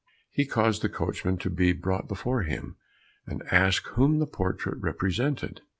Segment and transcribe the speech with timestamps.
[0.31, 2.75] He caused the coachman to be brought before him,
[3.27, 5.61] and asked whom the portrait represented?